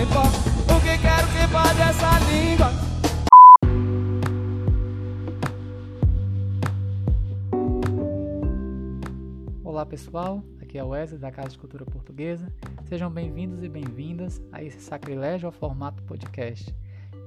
[0.00, 2.70] O que quero que pode essa língua
[9.62, 12.50] Olá pessoal, aqui é o Wesley da Casa de Cultura Portuguesa.
[12.86, 16.74] Sejam bem-vindos e bem-vindas a esse sacrilégio ao formato podcast,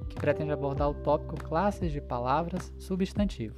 [0.08, 3.54] que pretende abordar o tópico classes de palavras substantivo.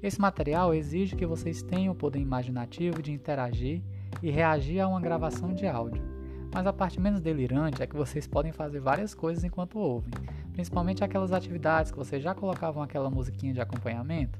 [0.00, 3.82] Esse material exige que vocês tenham o poder imaginativo de interagir
[4.22, 6.09] e reagir a uma gravação de áudio.
[6.52, 10.12] Mas a parte menos delirante é que vocês podem fazer várias coisas enquanto ouvem,
[10.52, 14.38] principalmente aquelas atividades que vocês já colocavam aquela musiquinha de acompanhamento.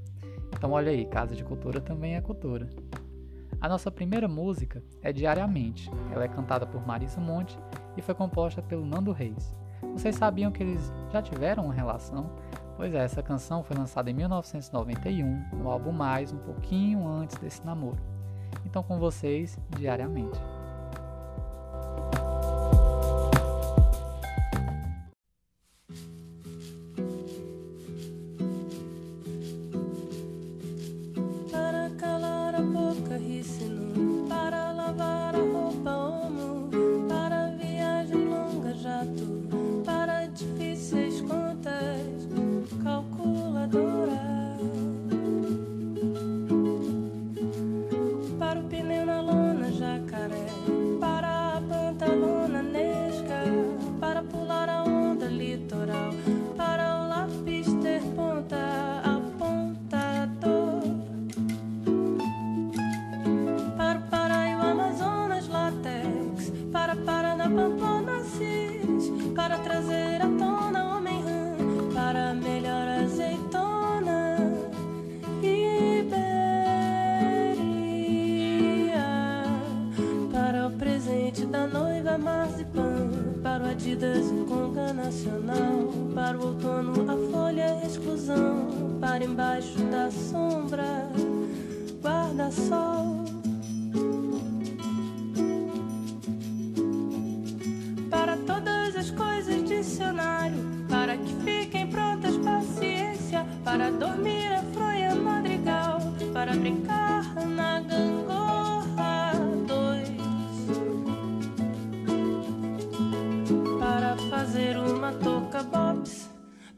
[0.53, 2.69] Então olha aí, Casa de Cultura também é cultura.
[3.61, 5.91] A nossa primeira música é Diariamente.
[6.11, 7.59] Ela é cantada por Marisa Monte
[7.97, 9.55] e foi composta pelo Nando Reis.
[9.93, 12.31] Vocês sabiam que eles já tiveram uma relação?
[12.77, 17.65] Pois é, essa canção foi lançada em 1991, no álbum Mais, um pouquinho antes desse
[17.65, 17.99] namoro.
[18.65, 20.41] Então com vocês, Diariamente.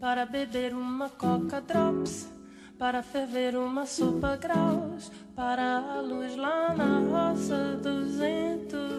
[0.03, 2.29] Para beber uma coca drops,
[2.77, 8.92] para ferver uma sopa graus, para a luz lá na roça 220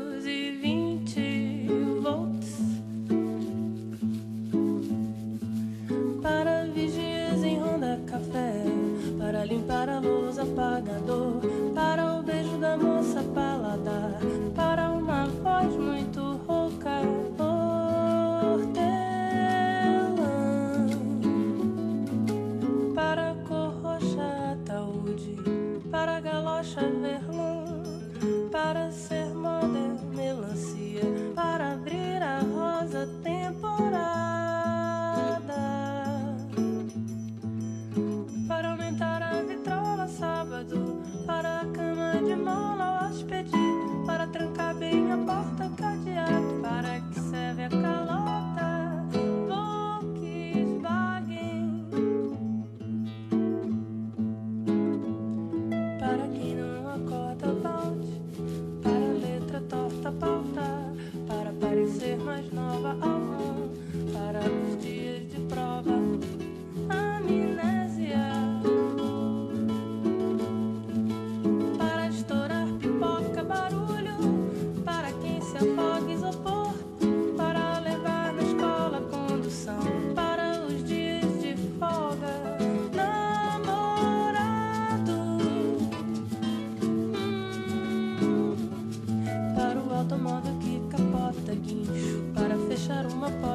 [93.24, 93.53] from above.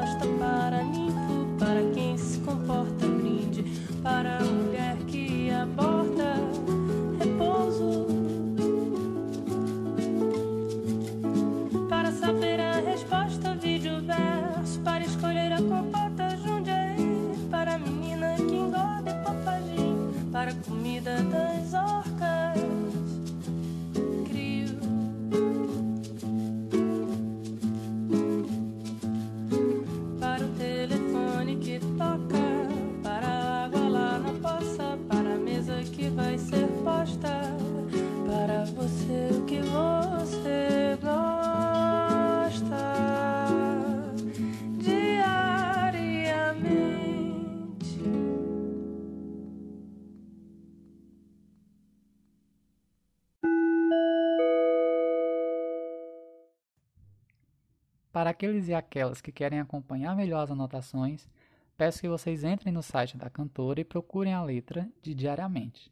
[58.19, 61.29] Para aqueles e aquelas que querem acompanhar melhor as anotações,
[61.77, 65.89] peço que vocês entrem no site da cantora e procurem a letra de Diariamente.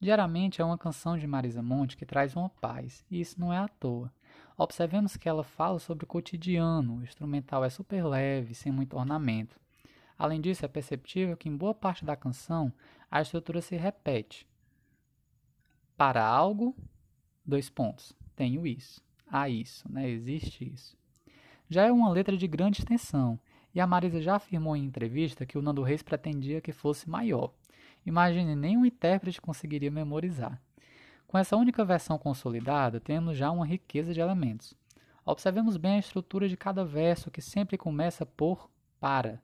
[0.00, 3.58] Diariamente é uma canção de Marisa Monte que traz uma paz, e isso não é
[3.58, 4.12] à toa.
[4.56, 9.60] Observemos que ela fala sobre o cotidiano, o instrumental é super leve, sem muito ornamento.
[10.18, 12.72] Além disso, é perceptível que em boa parte da canção
[13.08, 14.44] a estrutura se repete.
[15.96, 16.74] Para algo,
[17.46, 18.12] dois pontos.
[18.34, 19.00] Tenho isso.
[19.30, 20.10] Há isso, né?
[20.10, 20.97] Existe isso.
[21.68, 23.38] Já é uma letra de grande extensão,
[23.74, 27.52] e a Marisa já afirmou em entrevista que o Nando Reis pretendia que fosse maior.
[28.06, 30.58] Imagine, nenhum intérprete conseguiria memorizar.
[31.26, 34.72] Com essa única versão consolidada, temos já uma riqueza de elementos.
[35.26, 39.42] Observemos bem a estrutura de cada verso, que sempre começa por para.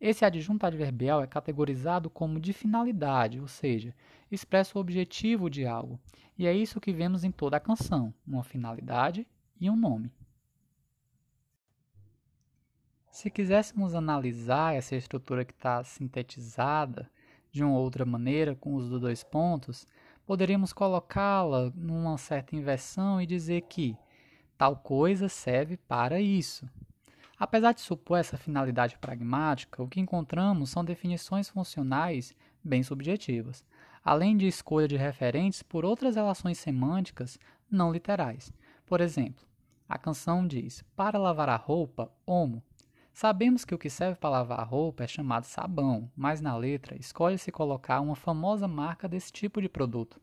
[0.00, 3.92] Esse adjunto adverbial é categorizado como de finalidade, ou seja,
[4.30, 5.98] expressa o objetivo de algo,
[6.38, 9.26] e é isso que vemos em toda a canção: uma finalidade
[9.60, 10.12] e um nome.
[13.10, 17.10] Se quiséssemos analisar essa estrutura que está sintetizada
[17.50, 19.86] de uma outra maneira, com os dois pontos,
[20.24, 23.96] poderíamos colocá-la numa certa inversão e dizer que
[24.56, 26.70] tal coisa serve para isso.
[27.36, 32.32] Apesar de supor essa finalidade pragmática, o que encontramos são definições funcionais
[32.62, 33.64] bem subjetivas,
[34.04, 38.52] além de escolha de referentes por outras relações semânticas não literais.
[38.86, 39.44] Por exemplo,
[39.88, 42.62] a canção diz: Para lavar a roupa, homo.
[43.12, 46.96] Sabemos que o que serve para lavar a roupa é chamado sabão, mas na letra
[46.96, 50.20] escolhe-se colocar uma famosa marca desse tipo de produto.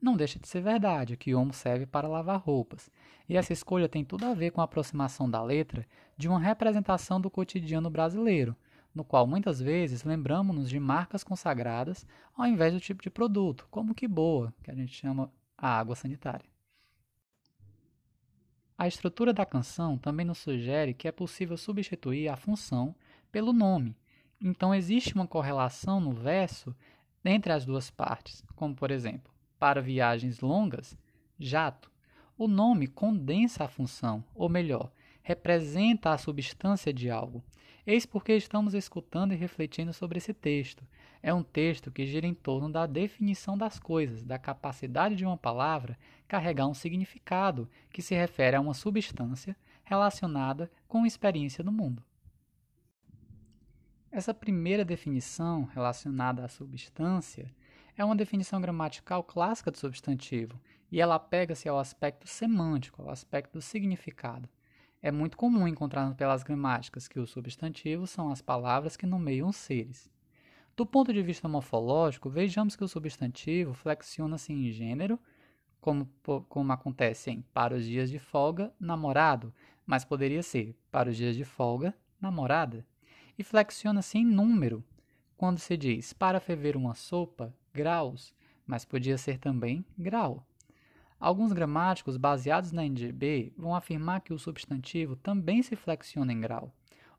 [0.00, 2.90] Não deixa de ser verdade que homo serve para lavar roupas,
[3.28, 5.86] e essa escolha tem tudo a ver com a aproximação da letra
[6.16, 8.54] de uma representação do cotidiano brasileiro,
[8.94, 12.06] no qual muitas vezes lembramos-nos de marcas consagradas
[12.36, 15.96] ao invés do tipo de produto, como que boa, que a gente chama a água
[15.96, 16.55] sanitária.
[18.78, 22.94] A estrutura da canção também nos sugere que é possível substituir a função
[23.32, 23.96] pelo nome.
[24.40, 26.76] Então existe uma correlação no verso
[27.24, 30.96] entre as duas partes, como por exemplo, para viagens longas,
[31.38, 31.90] jato.
[32.36, 34.92] O nome condensa a função, ou melhor,
[35.22, 37.42] representa a substância de algo.
[37.86, 40.84] Eis porque estamos escutando e refletindo sobre esse texto.
[41.26, 45.36] É um texto que gira em torno da definição das coisas, da capacidade de uma
[45.36, 51.72] palavra carregar um significado que se refere a uma substância relacionada com uma experiência do
[51.72, 52.00] mundo.
[54.08, 57.52] Essa primeira definição, relacionada à substância,
[57.96, 60.60] é uma definição gramatical clássica do substantivo
[60.92, 64.48] e ela apega-se ao aspecto semântico, ao aspecto do significado.
[65.02, 69.56] É muito comum encontrar pelas gramáticas que os substantivos são as palavras que nomeiam os
[69.56, 70.08] seres.
[70.76, 75.18] Do ponto de vista morfológico, vejamos que o substantivo flexiona-se em gênero,
[75.80, 76.06] como,
[76.50, 79.54] como acontece em para os dias de folga, namorado,
[79.86, 82.84] mas poderia ser para os dias de folga, namorada.
[83.38, 84.84] E flexiona-se em número,
[85.34, 88.34] quando se diz para ferver uma sopa, graus,
[88.66, 90.46] mas podia ser também grau.
[91.18, 96.70] Alguns gramáticos baseados na NGB vão afirmar que o substantivo também se flexiona em grau.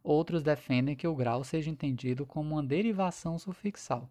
[0.10, 4.10] Outros defendem que o grau seja entendido como uma derivação sufixal.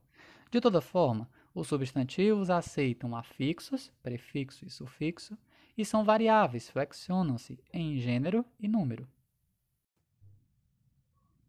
[0.51, 5.39] De toda forma, os substantivos aceitam afixos, prefixo e sufixo,
[5.75, 9.09] e são variáveis, flexionam-se em gênero e número.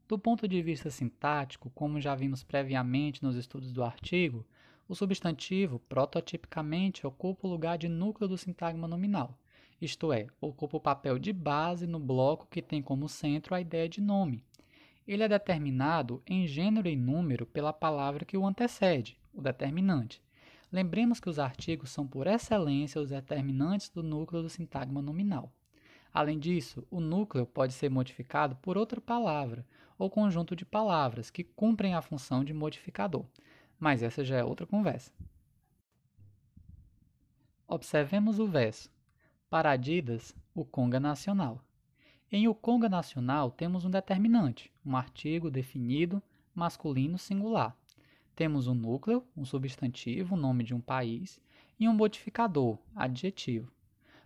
[0.08, 4.48] Do ponto de vista sintático, como já vimos previamente nos estudos do artigo,
[4.88, 9.38] o substantivo, prototipicamente, ocupa o lugar de núcleo do sintagma nominal,
[9.82, 13.88] isto é, ocupa o papel de base no bloco que tem como centro a ideia
[13.88, 14.44] de nome.
[15.08, 20.22] Ele é determinado em gênero e número pela palavra que o antecede, o determinante.
[20.72, 25.52] Lembremos que os artigos são, por excelência, os determinantes do núcleo do sintagma nominal.
[26.14, 29.66] Além disso, o núcleo pode ser modificado por outra palavra
[29.98, 33.26] ou conjunto de palavras que cumprem a função de modificador
[33.80, 35.12] mas essa já é outra conversa.
[37.68, 38.90] Observemos o verso.
[39.50, 41.64] Para Adidas, o Conga Nacional.
[42.30, 46.22] Em o Conga Nacional temos um determinante, um artigo definido,
[46.54, 47.74] masculino singular.
[48.36, 51.40] Temos um núcleo, um substantivo, o nome de um país,
[51.80, 53.72] e um modificador, adjetivo.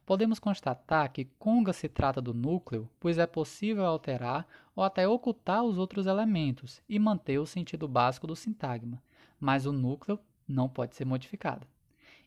[0.07, 5.63] Podemos constatar que Conga se trata do núcleo, pois é possível alterar ou até ocultar
[5.63, 8.99] os outros elementos e manter o sentido básico do sintagma,
[9.39, 11.67] mas o núcleo não pode ser modificado.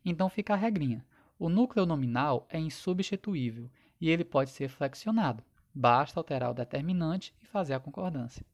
[0.05, 1.05] Então fica a regrinha.
[1.39, 5.43] O núcleo nominal é insubstituível e ele pode ser flexionado.
[5.75, 8.45] Basta alterar o determinante e fazer a concordância.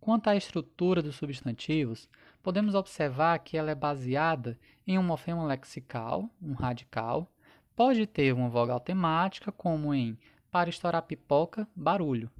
[0.00, 2.08] Quanto à estrutura dos substantivos,
[2.42, 7.30] podemos observar que ela é baseada em um morfema lexical, um radical,
[7.76, 10.18] pode ter uma vogal temática, como em
[10.50, 12.30] para estourar pipoca, barulho,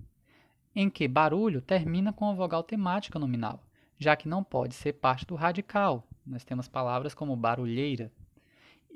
[0.75, 3.62] em que barulho termina com a vogal temática nominal,
[3.99, 6.07] já que não pode ser parte do radical.
[6.31, 8.13] Nós temos palavras como barulheira.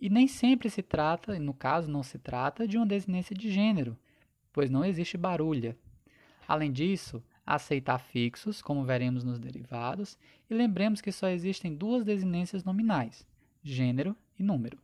[0.00, 3.98] E nem sempre se trata, no caso não se trata, de uma desinência de gênero,
[4.52, 5.76] pois não existe barulha.
[6.46, 10.16] Além disso, aceitar fixos, como veremos nos derivados,
[10.48, 13.26] e lembremos que só existem duas desinências nominais,
[13.62, 14.78] gênero e número.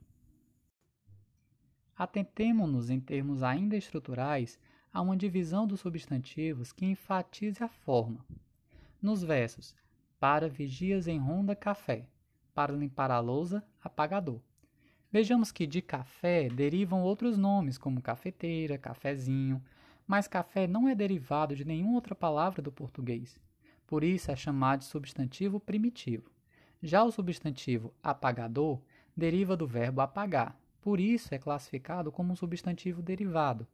[1.96, 4.58] Atentemo-nos, em termos ainda estruturais,
[4.92, 8.24] a uma divisão dos substantivos que enfatize a forma.
[9.00, 9.76] Nos versos,
[10.18, 12.08] para vigias em ronda café,
[12.50, 14.40] para limpar a lousa, apagador.
[15.12, 19.62] Vejamos que de café derivam outros nomes, como cafeteira, cafezinho,
[20.06, 23.40] mas café não é derivado de nenhuma outra palavra do português.
[23.86, 26.30] Por isso é chamado de substantivo primitivo.
[26.82, 28.80] Já o substantivo apagador
[29.16, 33.66] deriva do verbo apagar, por isso é classificado como um substantivo derivado.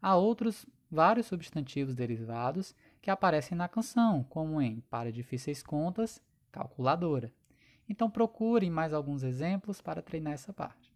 [0.00, 7.32] Há outros vários substantivos derivados que aparecem na canção, como em para difíceis contas, calculadora.
[7.88, 10.92] Então procurem mais alguns exemplos para treinar essa parte.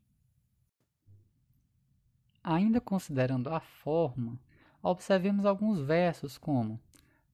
[2.43, 4.39] Ainda considerando a forma,
[4.83, 6.81] observemos alguns versos como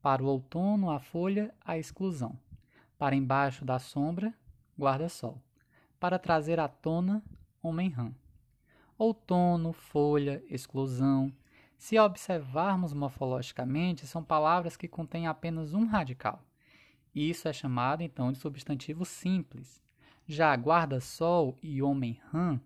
[0.01, 2.39] para o outono a folha a exclusão,
[2.99, 4.35] para embaixo da sombra
[4.79, 5.41] guarda-sol,
[6.01, 7.23] para trazer à tona
[7.63, 8.13] homem-rã.
[8.99, 11.33] Outono, folha, exclusão.
[11.77, 16.43] Se observarmos morfologicamente, são palavras que contêm apenas um radical.
[17.15, 19.83] Isso é chamado então de substantivo simples.
[20.27, 22.61] Já guarda-sol e homem-rã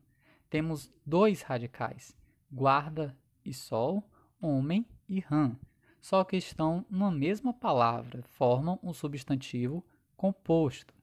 [0.49, 2.17] temos dois radicais,
[2.51, 4.05] guarda e sol
[4.41, 5.57] homem e rã,
[6.01, 9.85] só que estão numa mesma palavra, formam um substantivo
[10.17, 10.95] composto.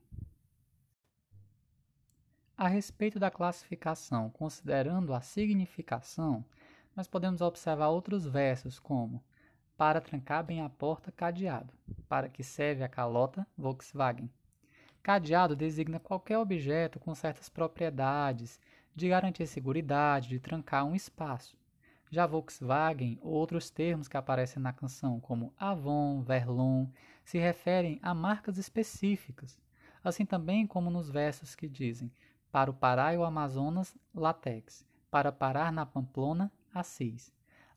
[2.56, 6.44] A respeito da classificação, considerando a significação,
[6.94, 9.22] nós podemos observar outros versos como
[9.76, 11.72] para trancar bem a porta, cadeado,
[12.08, 14.30] para que serve a calota Volkswagen.
[15.02, 18.60] Cadeado designa qualquer objeto com certas propriedades
[18.94, 21.56] de garantir segurança, de trancar um espaço.
[22.10, 26.86] Já Volkswagen, outros termos que aparecem na canção, como Avon, Verlon,
[27.24, 29.58] se referem a marcas específicas,
[30.02, 32.12] assim também como nos versos que dizem
[32.52, 37.32] para o Pará e o Amazonas, látex, para parar na Pamplona, assis.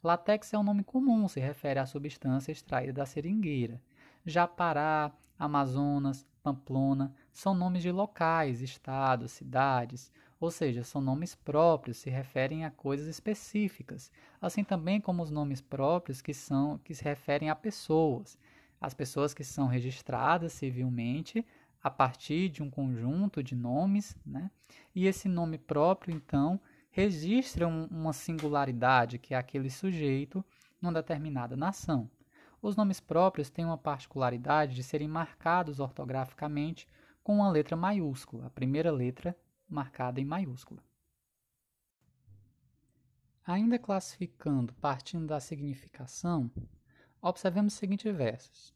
[0.08, 3.82] Látex é um nome comum, se refere à substância extraída da seringueira.
[4.26, 10.10] Já Pará, Amazonas, Pamplona são nomes de locais, estados, cidades,
[10.40, 14.10] ou seja, são nomes próprios, se referem a coisas específicas,
[14.42, 18.38] assim também como os nomes próprios que são que se referem a pessoas,
[18.80, 21.46] as pessoas que são registradas civilmente
[21.84, 24.50] a partir de um conjunto de nomes, né?
[24.96, 26.60] E esse nome próprio, então,
[26.98, 30.44] registra um, uma singularidade que é aquele sujeito
[30.82, 32.10] numa determinada nação.
[32.60, 36.88] Os nomes próprios têm uma particularidade de serem marcados ortograficamente
[37.24, 39.38] com uma letra maiúscula, a primeira letra
[39.70, 40.82] marcada em maiúscula.
[43.46, 46.50] Ainda classificando, partindo da significação,
[47.22, 48.74] observemos os seguintes versos.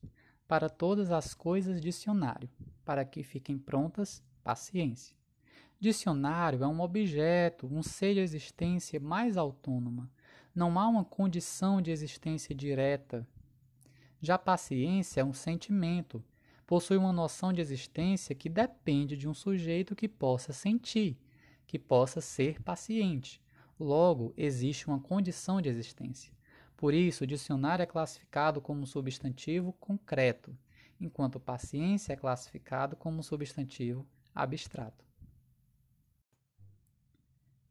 [0.48, 2.48] Para todas as coisas, dicionário,
[2.86, 5.21] para que fiquem prontas, paciência.
[5.82, 10.12] Dicionário é um objeto, um ser de existência mais autônoma.
[10.54, 13.28] Não há uma condição de existência direta.
[14.22, 16.24] Já paciência é um sentimento,
[16.68, 21.18] possui uma noção de existência que depende de um sujeito que possa sentir,
[21.66, 23.42] que possa ser paciente.
[23.80, 26.32] Logo, existe uma condição de existência.
[26.78, 30.56] Por isso, o dicionário é classificado como substantivo concreto,
[31.00, 35.11] enquanto paciência é classificado como substantivo abstrato.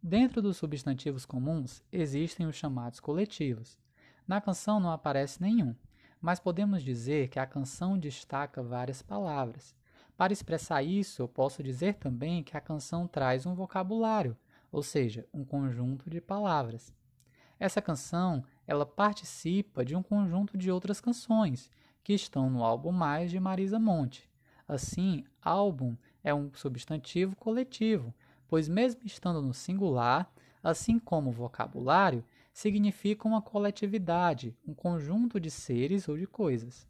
[0.03, 3.79] Dentro dos substantivos comuns, existem os chamados coletivos.
[4.27, 5.75] Na canção não aparece nenhum,
[6.19, 9.77] mas podemos dizer que a canção destaca várias palavras.
[10.17, 14.35] Para expressar isso, eu posso dizer também que a canção traz um vocabulário,
[14.73, 16.95] ou seja, um conjunto de palavras.
[17.59, 21.71] Essa canção, ela participa de um conjunto de outras canções
[22.03, 24.31] que estão no álbum Mais de Marisa Monte.
[24.67, 28.15] Assim, álbum é um substantivo coletivo,
[28.51, 30.29] pois mesmo estando no singular,
[30.61, 36.85] assim como vocabulário, significa uma coletividade, um conjunto de seres ou de coisas.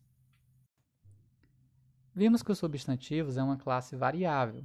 [2.14, 4.64] Vimos que os substantivos é uma classe variável.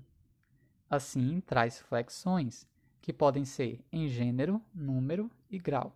[0.90, 2.66] Assim, traz flexões,
[3.02, 5.94] que podem ser em gênero, número e grau.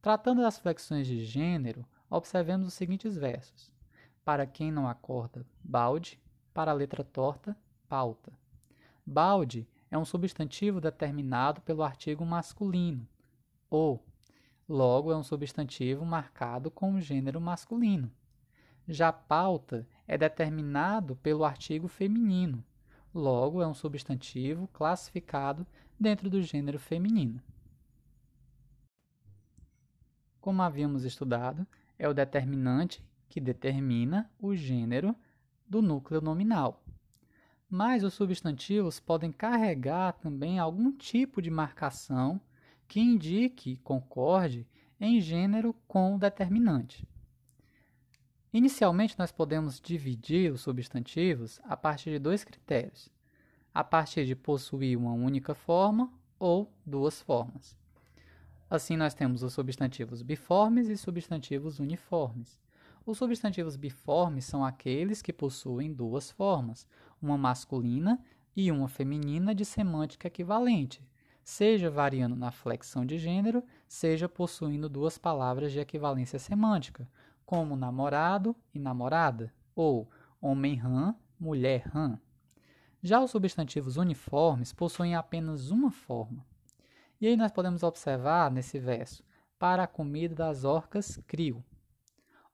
[0.00, 3.70] Tratando das flexões de gênero, observemos os seguintes versos.
[4.24, 6.18] Para quem não acorda, balde,
[6.54, 7.54] para a letra torta,
[7.86, 8.32] pauta.
[9.04, 13.06] Balde é um substantivo determinado pelo artigo masculino,
[13.68, 14.02] ou,
[14.66, 18.10] logo, é um substantivo marcado com o gênero masculino.
[18.88, 22.64] Já pauta é determinado pelo artigo feminino,
[23.14, 25.66] logo, é um substantivo classificado
[26.00, 27.42] dentro do gênero feminino.
[30.40, 31.66] Como havíamos estudado,
[31.98, 35.14] é o determinante que determina o gênero
[35.68, 36.81] do núcleo nominal
[37.72, 42.38] mas os substantivos podem carregar também algum tipo de marcação
[42.86, 44.66] que indique, concorde
[45.00, 47.08] em gênero com o determinante.
[48.52, 53.08] Inicialmente, nós podemos dividir os substantivos a partir de dois critérios:
[53.72, 57.74] a partir de possuir uma única forma ou duas formas.
[58.68, 62.60] Assim, nós temos os substantivos biformes e substantivos uniformes.
[63.04, 66.86] Os substantivos biformes são aqueles que possuem duas formas,
[67.20, 68.22] uma masculina
[68.54, 71.04] e uma feminina de semântica equivalente,
[71.42, 77.08] seja variando na flexão de gênero, seja possuindo duas palavras de equivalência semântica,
[77.44, 80.08] como namorado e namorada, ou
[80.40, 82.20] homem-rã, mulher-rã.
[83.02, 86.46] Já os substantivos uniformes possuem apenas uma forma.
[87.20, 89.24] E aí nós podemos observar nesse verso:
[89.58, 91.64] para a comida das orcas, crio.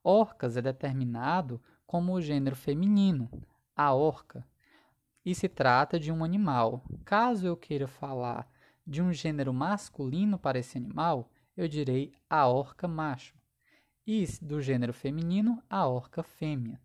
[0.03, 3.31] Orcas é determinado como o gênero feminino,
[3.75, 4.47] a orca,
[5.25, 6.83] e se trata de um animal.
[7.05, 8.49] Caso eu queira falar
[8.87, 13.35] de um gênero masculino para esse animal, eu direi a orca macho.
[14.07, 16.81] E do gênero feminino, a orca fêmea.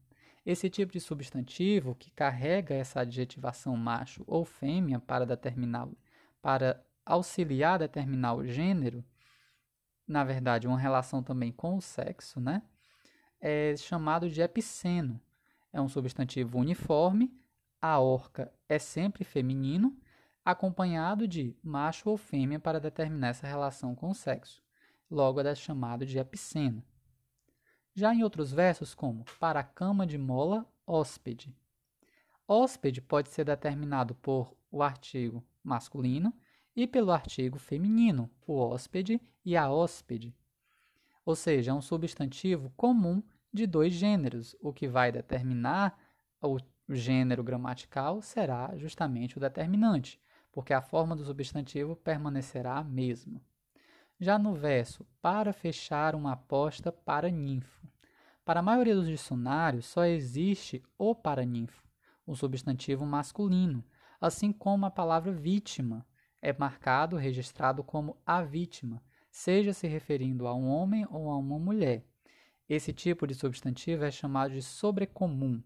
[0.46, 5.88] Esse tipo de substantivo que carrega essa adjetivação macho ou fêmea para determinar
[6.42, 9.04] para auxiliar a determinar o gênero,
[10.06, 12.62] na verdade, uma relação também com o sexo, né?
[13.46, 15.20] É chamado de epiceno.
[15.74, 17.30] É um substantivo uniforme
[17.86, 19.94] a orca é sempre feminino,
[20.46, 24.64] acompanhado de macho ou fêmea para determinar essa relação com o sexo.
[25.12, 26.82] Logo é chamado de epiceno.
[27.94, 31.54] Já em outros versos, como para a cama de mola, hóspede.
[32.48, 36.34] Hóspede pode ser determinado por o artigo masculino
[36.74, 40.34] e pelo artigo feminino, o hóspede e a hóspede.
[41.26, 43.22] Ou seja, é um substantivo comum
[43.54, 45.98] de dois gêneros, o que vai determinar
[46.42, 46.58] o
[46.90, 50.20] gênero gramatical será justamente o determinante,
[50.52, 53.40] porque a forma do substantivo permanecerá a mesma.
[54.20, 57.88] Já no verso, para fechar uma aposta para ninfo.
[58.44, 61.88] Para a maioria dos dicionários, só existe o paraninfo,
[62.26, 63.84] o substantivo masculino,
[64.20, 66.06] assim como a palavra vítima
[66.42, 71.58] é marcado, registrado como a vítima, seja se referindo a um homem ou a uma
[71.58, 72.06] mulher.
[72.68, 75.62] Esse tipo de substantivo é chamado de sobrecomum,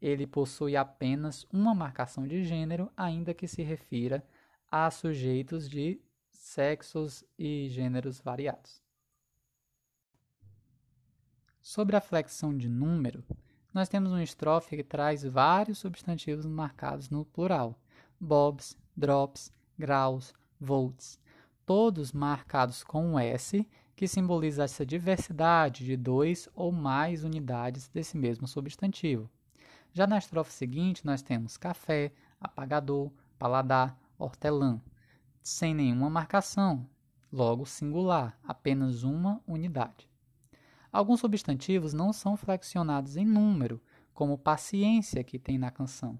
[0.00, 4.24] ele possui apenas uma marcação de gênero, ainda que se refira
[4.70, 8.82] a sujeitos de sexos e gêneros variados.
[11.60, 13.22] Sobre a flexão de número,
[13.74, 17.78] nós temos uma estrofe que traz vários substantivos marcados no plural:
[18.18, 21.20] bobs, drops, graus, volts,
[21.66, 23.68] todos marcados com S,
[24.00, 29.28] que simboliza essa diversidade de dois ou mais unidades desse mesmo substantivo.
[29.92, 32.10] Já na estrofe seguinte, nós temos café,
[32.40, 34.80] apagador, paladar, hortelã,
[35.42, 36.88] sem nenhuma marcação,
[37.30, 40.08] logo singular, apenas uma unidade.
[40.90, 43.82] Alguns substantivos não são flexionados em número,
[44.14, 46.18] como paciência que tem na canção.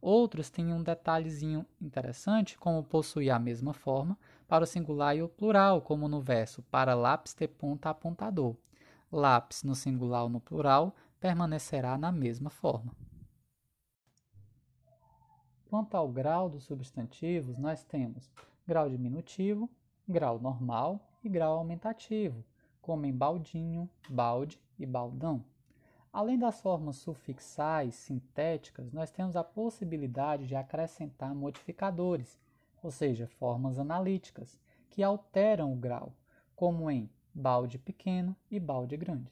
[0.00, 4.16] Outros têm um detalhezinho interessante, como possuir a mesma forma
[4.48, 8.56] para o singular e o plural, como no verso para lápis ter ponta apontador.
[9.12, 12.96] Lápis no singular ou no plural permanecerá na mesma forma.
[15.68, 18.32] Quanto ao grau dos substantivos, nós temos
[18.66, 19.68] grau diminutivo,
[20.08, 22.42] grau normal e grau aumentativo,
[22.80, 25.44] como em baldinho, balde e baldão.
[26.10, 32.40] Além das formas sufixais sintéticas, nós temos a possibilidade de acrescentar modificadores,
[32.82, 34.58] ou seja, formas analíticas,
[34.90, 36.12] que alteram o grau,
[36.54, 39.30] como em balde pequeno e balde grande.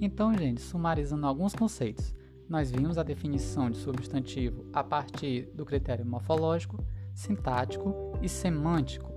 [0.00, 2.14] Então, gente, sumarizando alguns conceitos,
[2.48, 9.12] nós vimos a definição de substantivo a partir do critério morfológico, sintático e semântico.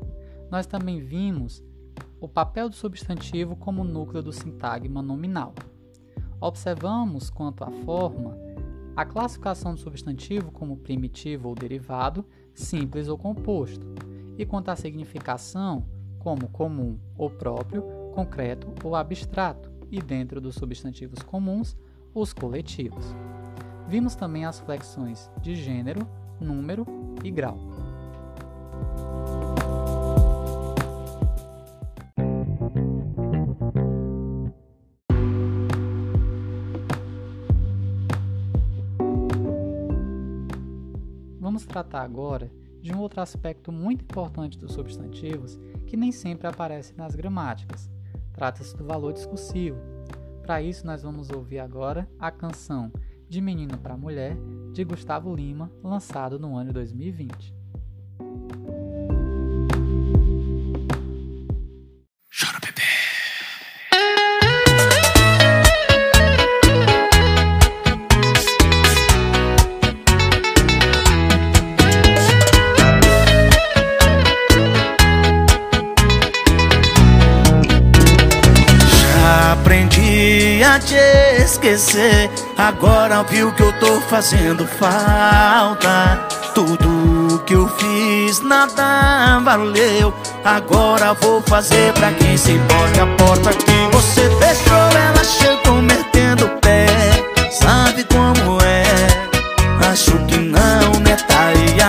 [0.49, 1.63] Nós também vimos
[2.19, 5.53] o papel do substantivo como núcleo do sintagma nominal.
[6.41, 8.37] Observamos, quanto à forma,
[8.95, 13.85] a classificação do substantivo como primitivo ou derivado, simples ou composto,
[14.37, 15.85] e quanto à significação,
[16.19, 19.69] como comum ou próprio, concreto ou abstrato.
[19.91, 21.75] e dentro dos substantivos comuns,
[22.13, 23.15] os coletivos.
[23.87, 26.07] Vimos também as flexões de gênero,
[26.39, 26.85] número
[27.23, 27.57] e grau.
[41.59, 42.49] Vamos tratar agora
[42.81, 47.91] de um outro aspecto muito importante dos substantivos que nem sempre aparece nas gramáticas.
[48.31, 49.77] Trata-se do valor discursivo.
[50.41, 52.89] Para isso, nós vamos ouvir agora a canção
[53.27, 54.37] De Menino para Mulher,
[54.71, 57.58] de Gustavo Lima, lançado no ano 2020.
[81.49, 82.29] Esquecer.
[82.57, 86.27] Agora viu que eu tô fazendo falta.
[86.53, 90.13] Tudo que eu fiz nada valeu.
[90.45, 93.03] Agora vou fazer pra quem se importa.
[93.03, 96.85] A porta que você fechou, ela chegou metendo o pé.
[97.51, 98.83] Sabe como é?
[99.91, 101.15] Acho que não, né?
[101.27, 101.81] Tá aí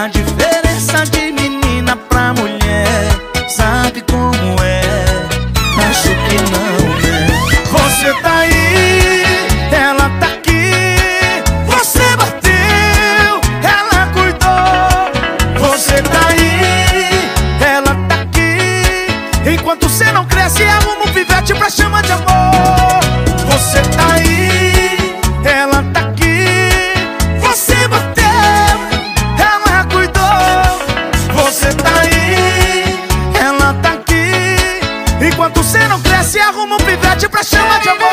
[35.51, 38.09] Enquanto você não cresce, arruma um pivete pra chama de amor.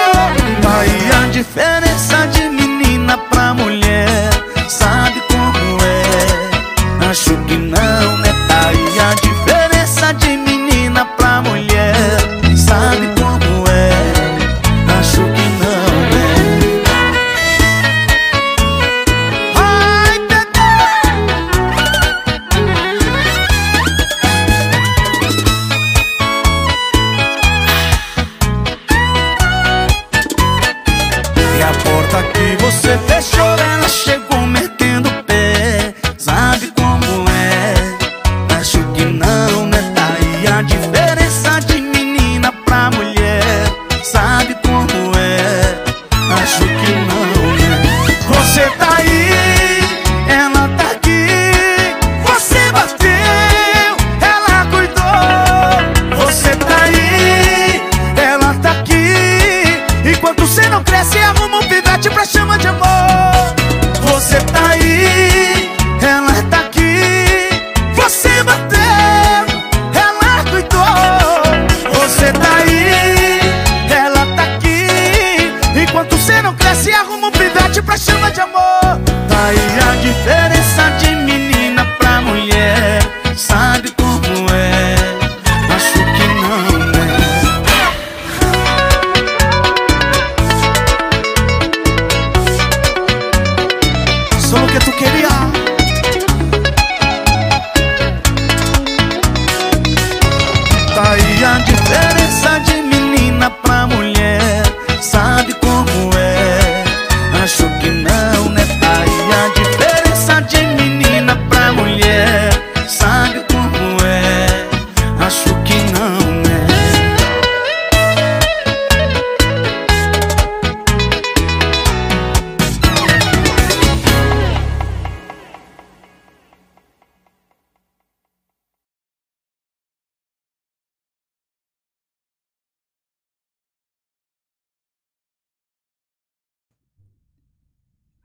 [0.76, 1.28] Aí a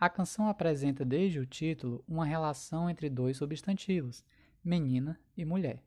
[0.02, 4.24] A canção apresenta desde o título uma relação entre dois substantivos,
[4.64, 5.80] menina e mulher.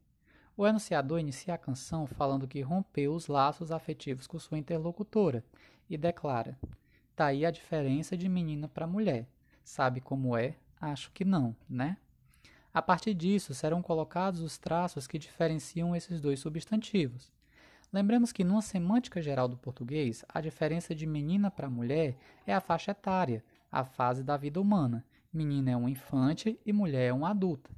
[0.56, 5.44] O enunciador inicia a canção falando que rompeu os laços afetivos com sua interlocutora
[5.90, 6.58] e declara:
[7.14, 9.28] Tá aí a diferença de menina para mulher.
[9.66, 10.56] Sabe como é?
[10.80, 11.98] Acho que não, né?
[12.74, 17.34] A partir disso, serão colocados os traços que diferenciam esses dois substantivos.
[17.92, 22.16] Lembramos que, numa semântica geral do português, a diferença de menina para mulher
[22.48, 23.44] é a faixa etária,
[23.76, 25.06] a fase da vida humana.
[25.34, 27.70] Menina é um infante e mulher é uma adulta.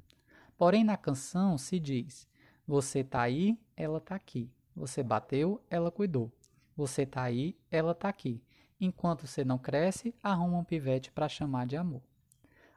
[0.56, 2.28] Porém, na canção se diz:
[2.64, 4.48] Você tá aí, ela tá aqui.
[4.76, 6.30] Você bateu, ela cuidou.
[6.76, 8.40] Você tá aí, ela tá aqui.
[8.80, 12.02] Enquanto você não cresce, arruma um pivete para chamar de amor.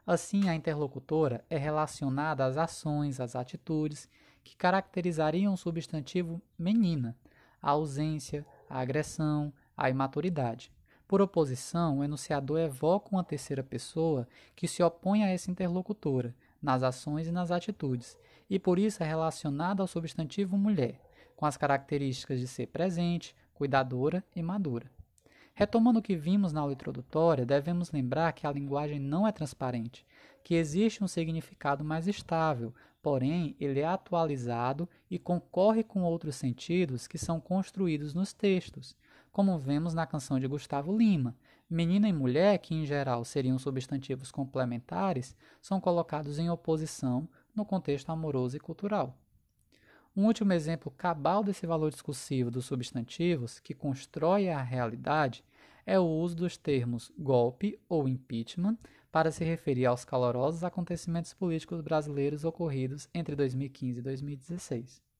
[0.04, 4.08] Assim, a interlocutora é relacionada às ações, às atitudes
[4.42, 7.16] que caracterizariam o substantivo menina,
[7.62, 10.72] a ausência, a agressão, a imaturidade.
[11.12, 16.82] Por oposição, o enunciador evoca uma terceira pessoa que se opõe a essa interlocutora, nas
[16.82, 18.16] ações e nas atitudes,
[18.48, 20.98] e por isso é relacionada ao substantivo mulher,
[21.36, 24.90] com as características de ser presente, cuidadora e madura.
[25.52, 30.06] Retomando o que vimos na aula introdutória, devemos lembrar que a linguagem não é transparente,
[30.42, 37.06] que existe um significado mais estável, porém ele é atualizado e concorre com outros sentidos
[37.06, 38.96] que são construídos nos textos,
[39.32, 41.34] como vemos na canção de Gustavo Lima.
[41.68, 48.10] Menina e mulher, que em geral seriam substantivos complementares, são colocados em oposição no contexto
[48.10, 49.18] amoroso e cultural.
[50.14, 55.42] Um último exemplo cabal desse valor discursivo dos substantivos, que constrói a realidade,
[55.86, 58.76] é o uso dos termos golpe ou impeachment
[59.10, 65.11] para se referir aos calorosos acontecimentos políticos brasileiros ocorridos entre 2015 e 2016.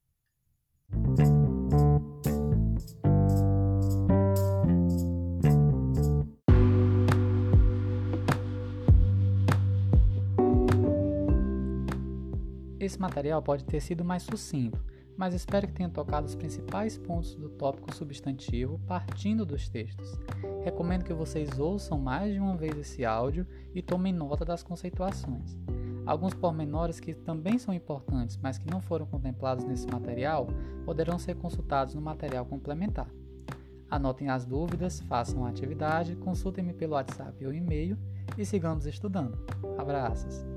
[12.83, 14.85] Esse material pode ter sido mais sucinto,
[15.17, 20.19] mas espero que tenha tocado os principais pontos do tópico substantivo partindo dos textos.
[20.65, 25.57] Recomendo que vocês ouçam mais de uma vez esse áudio e tomem nota das conceituações.
[26.05, 30.49] Alguns pormenores que também são importantes, mas que não foram contemplados nesse material,
[30.85, 33.09] poderão ser consultados no material complementar.
[33.89, 37.97] Anotem as dúvidas, façam a atividade, consultem-me pelo WhatsApp ou e-mail
[38.37, 39.39] e sigamos estudando.
[39.79, 40.52] Abraços!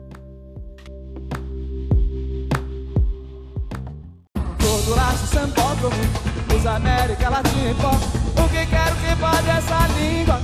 [4.86, 5.96] Do laço Sambódromo
[6.56, 7.90] Os América Latina
[8.38, 10.40] O que quero que pode essa língua